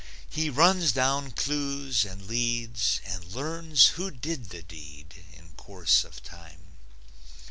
[0.27, 6.23] He runs down clues and leads, and learns Who did the deed, in course of
[6.23, 6.63] time.